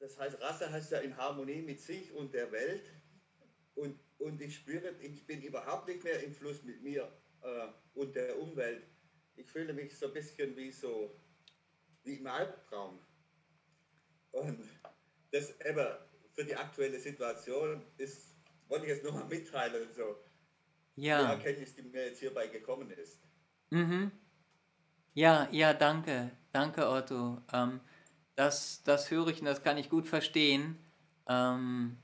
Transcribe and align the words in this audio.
das 0.00 0.18
heißt, 0.18 0.40
Rasse 0.40 0.70
heißt 0.70 0.92
ja 0.92 0.98
in 0.98 1.16
Harmonie 1.16 1.62
mit 1.62 1.80
sich 1.80 2.12
und 2.12 2.32
der 2.32 2.50
Welt. 2.52 2.84
Und, 3.74 3.98
und 4.18 4.40
ich 4.40 4.56
spüre, 4.56 4.94
ich 5.00 5.26
bin 5.26 5.42
überhaupt 5.42 5.88
nicht 5.88 6.04
mehr 6.04 6.22
im 6.22 6.32
Fluss 6.34 6.62
mit 6.62 6.82
mir 6.82 7.10
äh, 7.42 7.68
und 7.94 8.14
der 8.14 8.38
Umwelt. 8.38 8.84
Ich 9.36 9.48
fühle 9.48 9.72
mich 9.72 9.96
so 9.96 10.06
ein 10.06 10.12
bisschen 10.12 10.56
wie 10.56 10.72
so, 10.72 11.20
wie 12.02 12.14
im 12.14 12.26
Albtraum. 12.26 12.98
Und 14.32 14.64
das 15.30 15.54
eben 15.60 15.86
für 16.34 16.44
die 16.44 16.56
aktuelle 16.56 16.98
Situation 16.98 17.84
ist, 17.96 18.34
wollte 18.68 18.86
ich 18.86 18.92
jetzt 18.92 19.04
nochmal 19.04 19.26
mitteilen, 19.26 19.88
so 19.92 20.16
ja. 20.96 21.24
die 21.24 21.32
Erkenntnis, 21.32 21.74
die 21.74 21.82
mir 21.82 22.06
jetzt 22.06 22.20
hierbei 22.20 22.48
gekommen 22.48 22.90
ist. 22.90 23.20
Mhm. 23.70 24.10
Ja, 25.14 25.48
ja, 25.50 25.74
danke. 25.74 26.30
Danke, 26.52 26.88
Otto. 26.88 27.42
Ähm, 27.52 27.80
das, 28.38 28.82
das 28.84 29.10
höre 29.10 29.28
ich 29.28 29.40
und 29.40 29.46
das 29.46 29.64
kann 29.64 29.78
ich 29.78 29.90
gut 29.90 30.06
verstehen. 30.06 30.78
Ähm, 31.28 31.96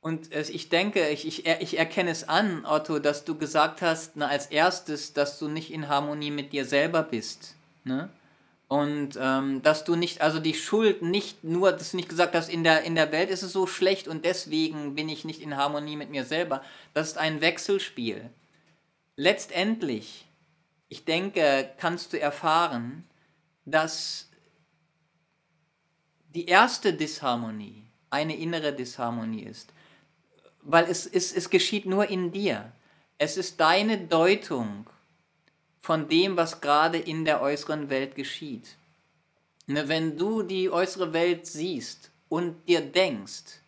und 0.00 0.34
ich 0.34 0.70
denke, 0.70 1.10
ich, 1.10 1.26
ich, 1.26 1.46
ich 1.46 1.78
erkenne 1.78 2.10
es 2.10 2.28
an, 2.28 2.64
Otto, 2.64 2.98
dass 2.98 3.24
du 3.24 3.36
gesagt 3.36 3.82
hast, 3.82 4.12
na, 4.16 4.26
als 4.28 4.46
erstes, 4.46 5.12
dass 5.12 5.38
du 5.38 5.48
nicht 5.48 5.70
in 5.70 5.88
Harmonie 5.88 6.30
mit 6.30 6.52
dir 6.52 6.64
selber 6.64 7.02
bist. 7.02 7.54
Ne? 7.84 8.08
Und 8.68 9.18
ähm, 9.20 9.62
dass 9.62 9.84
du 9.84 9.96
nicht, 9.96 10.22
also 10.22 10.40
die 10.40 10.54
Schuld 10.54 11.02
nicht 11.02 11.44
nur, 11.44 11.72
dass 11.72 11.90
du 11.90 11.98
nicht 11.98 12.08
gesagt 12.08 12.34
hast, 12.34 12.48
in 12.48 12.64
der, 12.64 12.82
in 12.82 12.94
der 12.94 13.12
Welt 13.12 13.28
ist 13.28 13.42
es 13.42 13.52
so 13.52 13.66
schlecht 13.66 14.08
und 14.08 14.24
deswegen 14.24 14.94
bin 14.94 15.10
ich 15.10 15.26
nicht 15.26 15.42
in 15.42 15.58
Harmonie 15.58 15.96
mit 15.96 16.08
mir 16.08 16.24
selber. 16.24 16.62
Das 16.94 17.08
ist 17.08 17.18
ein 17.18 17.42
Wechselspiel. 17.42 18.30
Letztendlich, 19.16 20.26
ich 20.88 21.04
denke, 21.04 21.70
kannst 21.76 22.14
du 22.14 22.18
erfahren, 22.18 23.04
dass 23.66 24.31
die 26.34 26.46
erste 26.46 26.94
Disharmonie 26.94 27.82
eine 28.10 28.36
innere 28.36 28.72
Disharmonie 28.72 29.42
ist. 29.42 29.72
Weil 30.62 30.84
es, 30.84 31.06
es, 31.06 31.32
es 31.32 31.50
geschieht 31.50 31.86
nur 31.86 32.08
in 32.08 32.30
dir. 32.30 32.72
Es 33.18 33.36
ist 33.36 33.60
deine 33.60 33.98
Deutung 33.98 34.86
von 35.80 36.08
dem, 36.08 36.36
was 36.36 36.60
gerade 36.60 36.98
in 36.98 37.24
der 37.24 37.40
äußeren 37.40 37.90
Welt 37.90 38.14
geschieht. 38.14 38.76
Ne, 39.66 39.88
wenn 39.88 40.16
du 40.16 40.42
die 40.42 40.70
äußere 40.70 41.12
Welt 41.12 41.46
siehst 41.46 42.10
und 42.28 42.68
dir 42.68 42.80
denkst, 42.80 43.60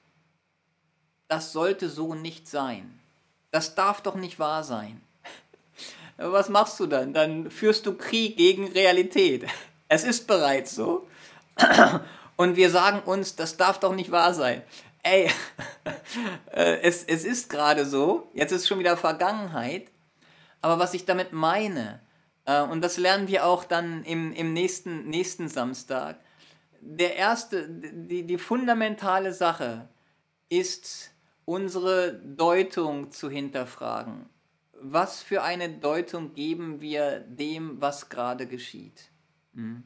das 1.28 1.52
sollte 1.52 1.88
so 1.88 2.14
nicht 2.14 2.48
sein, 2.48 3.00
das 3.50 3.74
darf 3.74 4.02
doch 4.02 4.14
nicht 4.14 4.38
wahr 4.38 4.64
sein, 4.64 5.00
was 6.16 6.48
machst 6.48 6.78
du 6.80 6.86
dann? 6.86 7.14
Dann 7.14 7.50
führst 7.50 7.86
du 7.86 7.94
Krieg 7.94 8.36
gegen 8.36 8.68
Realität. 8.68 9.46
Es 9.86 10.02
ist 10.02 10.26
bereits 10.26 10.74
so. 10.74 11.06
Und 12.36 12.56
wir 12.56 12.70
sagen 12.70 13.00
uns, 13.00 13.36
das 13.36 13.56
darf 13.56 13.80
doch 13.80 13.94
nicht 13.94 14.10
wahr 14.10 14.34
sein. 14.34 14.62
Ey, 15.02 15.30
äh, 16.52 16.80
es, 16.80 17.04
es 17.04 17.24
ist 17.24 17.50
gerade 17.50 17.84
so, 17.84 18.30
jetzt 18.34 18.52
ist 18.52 18.66
schon 18.66 18.78
wieder 18.78 18.96
Vergangenheit, 18.96 19.90
aber 20.60 20.78
was 20.78 20.94
ich 20.94 21.04
damit 21.04 21.32
meine, 21.32 22.00
äh, 22.46 22.62
und 22.62 22.80
das 22.80 22.96
lernen 22.96 23.28
wir 23.28 23.44
auch 23.46 23.64
dann 23.64 24.02
im, 24.04 24.32
im 24.32 24.52
nächsten, 24.52 25.08
nächsten 25.08 25.48
Samstag. 25.48 26.18
Der 26.80 27.16
erste, 27.16 27.68
die, 27.68 28.26
die 28.26 28.38
fundamentale 28.38 29.32
Sache 29.32 29.88
ist, 30.48 31.10
unsere 31.44 32.14
Deutung 32.14 33.10
zu 33.10 33.30
hinterfragen. 33.30 34.26
Was 34.80 35.22
für 35.22 35.42
eine 35.42 35.68
Deutung 35.68 36.34
geben 36.34 36.80
wir 36.80 37.20
dem, 37.20 37.80
was 37.80 38.08
gerade 38.08 38.46
geschieht? 38.46 39.10
Hm. 39.54 39.84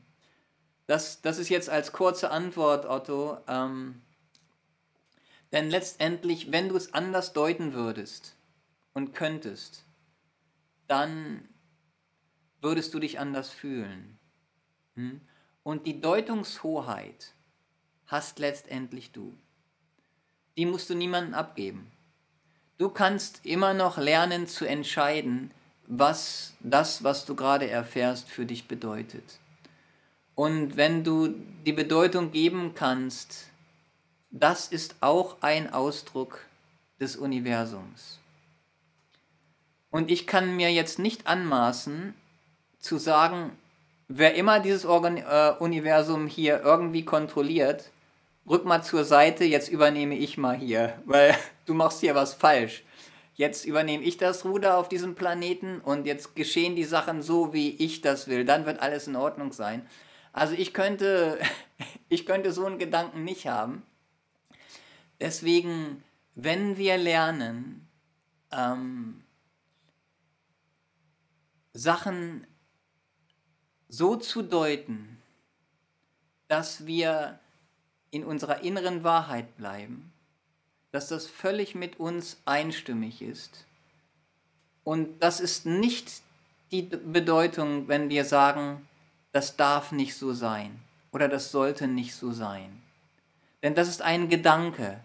Das, 0.89 1.21
das 1.21 1.39
ist 1.39 1.51
jetzt 1.51 1.69
als 1.69 1.93
kurze 1.93 2.31
Antwort, 2.31 2.87
Otto. 2.87 3.37
Ähm, 3.47 4.01
denn 5.53 5.69
letztendlich, 5.69 6.51
wenn 6.51 6.71
du 6.71 6.77
es 6.77 6.95
anders 6.95 7.35
deuten 7.35 7.75
würdest 7.75 8.35
und 8.95 9.15
könntest, 9.15 9.85
dann 10.87 11.47
würdest 12.63 12.95
du 12.95 13.01
dich 13.01 13.19
anders 13.19 13.51
fühlen. 13.51 14.19
Hm? 14.95 15.21
Und 15.63 15.87
die 15.87 16.01
Deutungshoheit 16.01 17.35
hast 18.07 18.39
letztendlich 18.39 19.13
du. 19.13 19.37
Die 20.57 20.65
musst 20.65 20.89
du 20.89 20.95
niemandem 20.95 21.35
abgeben. 21.35 21.93
Du 22.79 22.89
kannst 22.89 23.45
immer 23.45 23.75
noch 23.75 23.99
lernen 23.99 24.47
zu 24.47 24.65
entscheiden, 24.65 25.51
was 25.87 26.55
das, 26.61 27.05
was 27.05 27.27
du 27.27 27.35
gerade 27.35 27.69
erfährst, 27.69 28.31
für 28.31 28.47
dich 28.47 28.69
bedeutet. 28.69 29.39
Und 30.39 30.77
wenn 30.77 31.03
du 31.03 31.35
die 31.67 31.73
Bedeutung 31.73 32.31
geben 32.31 32.71
kannst, 32.77 33.49
das 34.31 34.69
ist 34.69 34.95
auch 35.01 35.39
ein 35.41 35.73
Ausdruck 35.73 36.39
des 37.01 37.17
Universums. 37.17 38.21
Und 39.91 40.13
ich 40.13 40.29
kann 40.29 40.55
mir 40.55 40.71
jetzt 40.73 41.01
nicht 41.01 41.27
anmaßen, 41.27 42.15
zu 42.79 42.99
sagen, 42.99 43.51
wer 44.07 44.37
immer 44.37 44.61
dieses 44.61 44.87
Organ 44.87 45.17
äh, 45.17 45.55
Universum 45.59 46.29
hier 46.29 46.61
irgendwie 46.63 47.05
kontrolliert, 47.05 47.91
rück 48.49 48.65
mal 48.65 48.85
zur 48.85 49.03
Seite, 49.03 49.43
jetzt 49.43 49.69
übernehme 49.69 50.15
ich 50.15 50.39
mal 50.39 50.57
hier, 50.57 50.95
weil 51.05 51.37
du 51.67 51.75
machst 51.75 51.99
hier 51.99 52.15
was 52.15 52.35
falsch. 52.35 52.85
Jetzt 53.35 53.65
übernehme 53.65 54.05
ich 54.05 54.19
das 54.19 54.45
Ruder 54.45 54.79
auf 54.79 54.89
diesem 54.89 55.17
Planeten 55.17 55.81
und 55.81 56.07
jetzt 56.07 56.37
geschehen 56.37 56.77
die 56.77 56.85
Sachen 56.85 57.23
so, 57.23 57.53
wie 57.53 57.71
ich 57.71 58.03
das 58.03 58.29
will. 58.29 58.45
Dann 58.45 58.67
wird 58.67 58.79
alles 58.79 59.09
in 59.09 59.17
Ordnung 59.17 59.53
sein. 59.53 59.85
Also 60.33 60.55
ich 60.55 60.73
könnte, 60.75 61.39
ich 62.09 62.27
könnte 62.27 62.53
so 62.53 62.67
einen 62.67 62.79
Gedanken 62.79 63.25
nicht 63.25 63.47
haben. 63.47 63.83
Deswegen, 65.21 66.03
wenn 66.35 66.77
wir 66.77 66.97
lernen, 66.97 67.89
ähm, 68.53 69.23
Sachen 71.73 72.47
so 73.89 74.17
zu 74.17 74.43
deuten, 74.43 75.19
dass 76.49 76.87
wir 76.87 77.39
in 78.11 78.25
unserer 78.25 78.63
inneren 78.63 79.05
Wahrheit 79.05 79.57
bleiben, 79.57 80.13
dass 80.93 81.09
das 81.09 81.27
völlig 81.27 81.75
mit 81.75 82.01
uns 82.01 82.41
einstimmig 82.45 83.23
ist. 83.23 83.67
Und 84.85 85.23
das 85.23 85.41
ist 85.41 85.67
nicht 85.67 86.23
die 86.71 86.83
Bedeutung, 86.83 87.89
wenn 87.89 88.09
wir 88.09 88.25
sagen, 88.25 88.88
das 89.33 89.57
darf 89.57 89.93
nicht 89.93 90.17
so 90.17 90.33
sein 90.33 90.81
oder 91.13 91.29
das 91.29 91.51
sollte 91.51 91.87
nicht 91.87 92.15
so 92.15 92.33
sein. 92.33 92.83
Denn 93.63 93.75
das 93.75 93.89
ist 93.89 94.03
ein 94.03 94.29
Gedanke. 94.29 95.01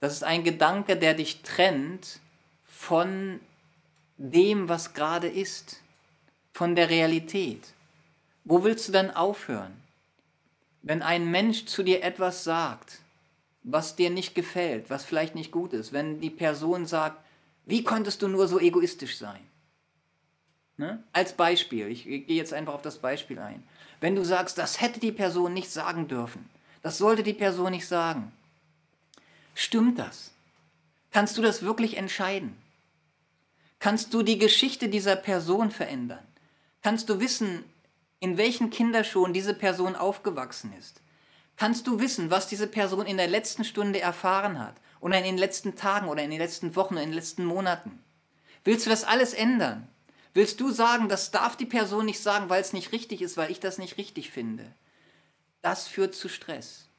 Das 0.00 0.12
ist 0.12 0.24
ein 0.24 0.44
Gedanke, 0.44 0.96
der 0.96 1.14
dich 1.14 1.42
trennt 1.42 2.20
von 2.64 3.40
dem, 4.18 4.68
was 4.68 4.92
gerade 4.92 5.28
ist, 5.28 5.82
von 6.52 6.74
der 6.74 6.90
Realität. 6.90 7.72
Wo 8.44 8.64
willst 8.64 8.88
du 8.88 8.92
dann 8.92 9.10
aufhören? 9.10 9.74
Wenn 10.82 11.02
ein 11.02 11.30
Mensch 11.30 11.66
zu 11.66 11.82
dir 11.82 12.04
etwas 12.04 12.44
sagt, 12.44 13.00
was 13.62 13.96
dir 13.96 14.10
nicht 14.10 14.34
gefällt, 14.34 14.88
was 14.88 15.04
vielleicht 15.04 15.34
nicht 15.34 15.50
gut 15.50 15.72
ist, 15.72 15.92
wenn 15.92 16.20
die 16.20 16.30
Person 16.30 16.86
sagt, 16.86 17.18
wie 17.64 17.82
konntest 17.82 18.22
du 18.22 18.28
nur 18.28 18.46
so 18.46 18.60
egoistisch 18.60 19.18
sein? 19.18 19.40
Ne? 20.78 21.02
Als 21.12 21.32
Beispiel, 21.32 21.88
ich, 21.88 22.04
gehe 22.04 22.24
jetzt 22.26 22.52
einfach 22.52 22.74
auf 22.74 22.82
das 22.82 22.98
Beispiel 22.98 23.38
ein. 23.38 23.62
Wenn 24.00 24.14
du 24.14 24.24
sagst, 24.24 24.58
das 24.58 24.80
hätte 24.80 25.00
die 25.00 25.12
Person 25.12 25.54
nicht 25.54 25.70
sagen 25.70 26.06
dürfen, 26.06 26.48
das 26.82 26.98
sollte 26.98 27.22
die 27.22 27.32
Person 27.32 27.70
nicht 27.70 27.88
sagen, 27.88 28.30
stimmt 29.54 29.98
das? 29.98 30.32
Kannst 31.12 31.38
du 31.38 31.42
das 31.42 31.62
wirklich 31.62 31.96
entscheiden? 31.96 32.56
Kannst 33.78 34.12
du 34.12 34.22
die 34.22 34.38
Geschichte 34.38 34.88
dieser 34.88 35.16
Person 35.16 35.70
verändern? 35.70 36.26
Kannst 36.82 37.08
du 37.08 37.20
wissen, 37.20 37.64
in 38.20 38.36
welchen 38.36 38.70
Kinderschuhen 38.70 39.32
diese 39.32 39.54
Person 39.54 39.96
aufgewachsen 39.96 40.72
ist? 40.78 41.00
Kannst 41.56 41.86
du 41.86 42.00
wissen, 42.00 42.30
was 42.30 42.48
diese 42.48 42.66
Person 42.66 43.06
in 43.06 43.16
der 43.16 43.28
letzten 43.28 43.64
Stunde 43.64 44.00
erfahren 44.00 44.58
hat 44.58 44.74
oder 45.00 45.18
in 45.18 45.24
den 45.24 45.38
letzten 45.38 45.74
Tagen 45.74 46.08
oder 46.08 46.22
in 46.22 46.30
den 46.30 46.38
letzten 46.38 46.76
Wochen 46.76 46.94
oder 46.94 47.02
in 47.02 47.10
den 47.10 47.16
letzten 47.16 47.44
Monaten? 47.44 47.98
Willst 48.64 48.84
du 48.84 48.90
das 48.90 49.04
alles 49.04 49.32
ändern? 49.32 49.88
Willst 50.36 50.60
du 50.60 50.68
sagen, 50.68 51.08
das 51.08 51.30
darf 51.30 51.56
die 51.56 51.64
Person 51.64 52.04
nicht 52.04 52.20
sagen, 52.20 52.50
weil 52.50 52.60
es 52.60 52.74
nicht 52.74 52.92
richtig 52.92 53.22
ist, 53.22 53.38
weil 53.38 53.50
ich 53.50 53.58
das 53.58 53.78
nicht 53.78 53.96
richtig 53.96 54.30
finde? 54.30 54.70
Das 55.62 55.88
führt 55.88 56.14
zu 56.14 56.28
Stress. 56.28 56.90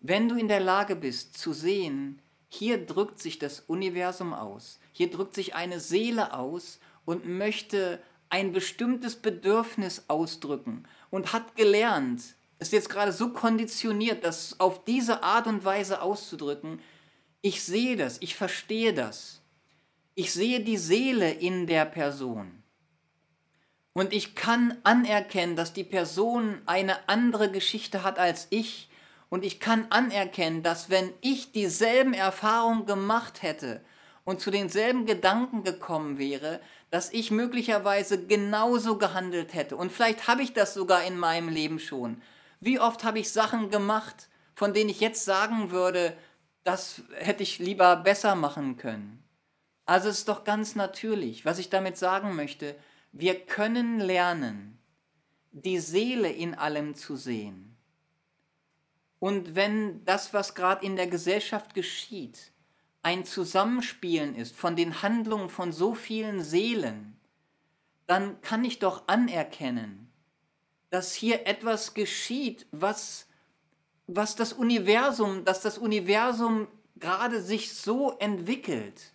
Wenn 0.00 0.30
du 0.30 0.34
in 0.34 0.48
der 0.48 0.60
Lage 0.60 0.96
bist 0.96 1.36
zu 1.36 1.52
sehen, 1.52 2.22
hier 2.48 2.86
drückt 2.86 3.20
sich 3.20 3.38
das 3.38 3.60
Universum 3.60 4.32
aus, 4.32 4.80
hier 4.92 5.10
drückt 5.10 5.34
sich 5.34 5.56
eine 5.56 5.78
Seele 5.78 6.32
aus 6.32 6.78
und 7.04 7.26
möchte 7.26 8.02
ein 8.30 8.52
bestimmtes 8.52 9.16
Bedürfnis 9.16 10.04
ausdrücken 10.08 10.84
und 11.10 11.34
hat 11.34 11.54
gelernt, 11.54 12.22
ist 12.60 12.72
jetzt 12.72 12.88
gerade 12.88 13.12
so 13.12 13.34
konditioniert, 13.34 14.24
das 14.24 14.58
auf 14.58 14.86
diese 14.86 15.22
Art 15.22 15.46
und 15.46 15.66
Weise 15.66 16.00
auszudrücken, 16.00 16.80
ich 17.42 17.62
sehe 17.62 17.96
das, 17.96 18.16
ich 18.22 18.36
verstehe 18.36 18.94
das. 18.94 19.42
Ich 20.14 20.32
sehe 20.32 20.60
die 20.60 20.76
Seele 20.76 21.30
in 21.30 21.66
der 21.66 21.84
Person. 21.84 22.62
Und 23.92 24.12
ich 24.12 24.34
kann 24.34 24.76
anerkennen, 24.82 25.56
dass 25.56 25.72
die 25.72 25.84
Person 25.84 26.60
eine 26.66 27.08
andere 27.08 27.50
Geschichte 27.50 28.02
hat 28.02 28.18
als 28.18 28.46
ich 28.50 28.88
Und 29.34 29.44
ich 29.44 29.58
kann 29.58 29.88
anerkennen, 29.90 30.62
dass 30.62 30.90
wenn 30.90 31.12
ich 31.20 31.50
dieselben 31.50 32.14
Erfahrungen 32.14 32.86
gemacht 32.86 33.42
hätte 33.42 33.80
und 34.22 34.40
zu 34.40 34.52
denselben 34.52 35.06
Gedanken 35.06 35.64
gekommen 35.64 36.18
wäre, 36.18 36.60
dass 36.90 37.12
ich 37.12 37.32
möglicherweise 37.32 38.26
genauso 38.26 38.96
gehandelt 38.96 39.52
hätte. 39.52 39.76
Und 39.76 39.90
vielleicht 39.90 40.28
habe 40.28 40.42
ich 40.42 40.52
das 40.52 40.72
sogar 40.72 41.02
in 41.02 41.18
meinem 41.18 41.48
Leben 41.48 41.80
schon. 41.80 42.22
Wie 42.60 42.78
oft 42.78 43.02
habe 43.02 43.18
ich 43.18 43.32
Sachen 43.32 43.70
gemacht, 43.70 44.28
von 44.54 44.72
denen 44.72 44.90
ich 44.90 45.00
jetzt 45.00 45.24
sagen 45.24 45.72
würde, 45.72 46.16
das 46.62 47.02
hätte 47.14 47.42
ich 47.42 47.58
lieber 47.58 47.96
besser 47.96 48.36
machen 48.36 48.76
können. 48.76 49.23
Also 49.86 50.08
es 50.08 50.18
ist 50.18 50.28
doch 50.28 50.44
ganz 50.44 50.74
natürlich, 50.74 51.44
was 51.44 51.58
ich 51.58 51.70
damit 51.70 51.96
sagen 51.96 52.34
möchte, 52.34 52.76
wir 53.12 53.38
können 53.38 54.00
lernen, 54.00 54.78
die 55.52 55.78
Seele 55.78 56.30
in 56.30 56.54
allem 56.54 56.94
zu 56.94 57.16
sehen. 57.16 57.76
Und 59.20 59.54
wenn 59.54 60.04
das, 60.04 60.34
was 60.34 60.54
gerade 60.54 60.84
in 60.84 60.96
der 60.96 61.06
Gesellschaft 61.06 61.74
geschieht, 61.74 62.52
ein 63.02 63.24
Zusammenspielen 63.24 64.34
ist 64.34 64.56
von 64.56 64.76
den 64.76 65.02
Handlungen 65.02 65.48
von 65.48 65.72
so 65.72 65.94
vielen 65.94 66.42
Seelen, 66.42 67.16
dann 68.06 68.40
kann 68.42 68.64
ich 68.64 68.80
doch 68.80 69.06
anerkennen, 69.08 70.10
dass 70.90 71.14
hier 71.14 71.46
etwas 71.46 71.94
geschieht, 71.94 72.66
was, 72.72 73.26
was 74.06 74.36
das 74.36 74.52
Universum, 74.52 75.44
dass 75.44 75.60
das 75.60 75.78
Universum 75.78 76.68
gerade 76.96 77.40
sich 77.40 77.74
so 77.74 78.18
entwickelt. 78.18 79.13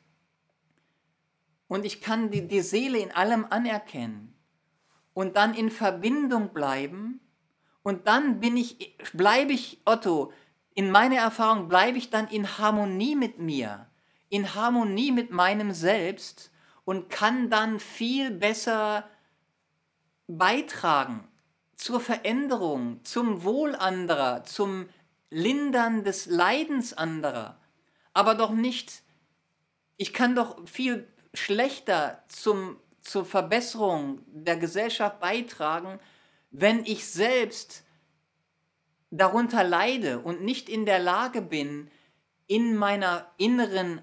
Und 1.70 1.86
ich 1.86 2.02
kann 2.02 2.32
die, 2.32 2.46
die 2.46 2.62
Seele 2.62 2.98
in 2.98 3.12
allem 3.12 3.46
anerkennen 3.50 4.36
und 5.14 5.38
dann 5.38 5.54
in 5.54 5.70
Verbindung 5.70 6.50
bleiben. 6.50 7.22
Und 7.84 8.08
dann 8.08 8.42
bin 8.42 8.58
ich, 8.58 8.98
bleibe 9.14 9.54
ich, 9.54 9.80
Otto, 9.86 10.34
in 10.74 10.92
meiner 10.92 11.18
Erfahrung 11.18 11.70
bleibe 11.70 11.98
ich 11.98 12.10
dann 12.10 12.28
in 12.28 12.58
Harmonie 12.58 13.16
mit 13.16 13.40
mir, 13.40 13.88
in 14.30 14.56
Harmonie 14.56 15.12
mit 15.12 15.32
meinem 15.32 15.72
Selbst 15.72 16.52
und 16.86 17.10
kann 17.10 17.50
dann 17.50 17.80
viel 17.80 18.32
besser 18.32 19.08
beitragen 20.28 21.28
zur 21.76 22.00
Veränderung, 22.00 23.00
zum 23.04 23.44
Wohl 23.44 23.76
anderer, 23.76 24.44
zum 24.44 24.90
Lindern 25.30 26.04
des 26.04 26.26
Leidens 26.26 26.94
anderer, 26.94 27.60
aber 28.14 28.34
doch 28.34 28.52
nicht, 28.52 29.04
ich 29.98 30.14
kann 30.14 30.36
doch 30.36 30.68
viel 30.68 31.08
schlechter 31.34 32.24
zum, 32.28 32.78
zur 33.02 33.26
Verbesserung 33.26 34.22
der 34.28 34.58
Gesellschaft 34.58 35.20
beitragen, 35.20 36.00
wenn 36.52 36.84
ich 36.86 37.06
selbst 37.08 37.84
darunter 39.12 39.64
leide 39.64 40.20
und 40.20 40.44
nicht 40.44 40.70
in 40.70 40.86
der 40.86 41.00
Lage 41.00 41.42
bin, 41.42 41.90
in 42.48 42.76
meiner 42.76 43.32
inneren 43.38 44.02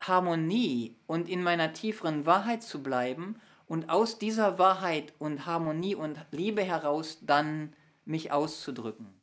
Harmonie 0.00 0.96
und 1.06 1.28
in 1.28 1.42
meiner 1.42 1.72
tieferen 1.72 2.26
Wahrheit 2.26 2.62
zu 2.62 2.82
bleiben 2.82 3.40
und 3.66 3.90
aus 3.90 4.18
dieser 4.18 4.58
Wahrheit 4.58 5.12
und 5.18 5.46
Harmonie 5.46 5.94
und 5.94 6.18
Liebe 6.30 6.62
heraus 6.62 7.18
dann 7.22 7.74
mich 8.04 8.32
auszudrücken. 8.32 9.20